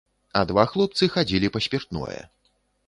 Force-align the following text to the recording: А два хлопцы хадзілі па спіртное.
А 0.39 0.41
два 0.51 0.65
хлопцы 0.71 1.11
хадзілі 1.17 1.53
па 1.57 1.65
спіртное. 1.67 2.21